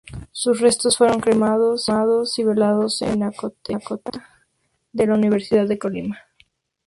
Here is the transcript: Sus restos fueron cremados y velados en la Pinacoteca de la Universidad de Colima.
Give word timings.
Sus 0.31 0.59
restos 0.59 0.97
fueron 0.97 1.19
cremados 1.21 1.85
y 2.39 2.43
velados 2.43 3.03
en 3.03 3.19
la 3.19 3.29
Pinacoteca 3.29 4.47
de 4.93 5.05
la 5.05 5.13
Universidad 5.13 5.67
de 5.67 5.77
Colima. 5.77 6.17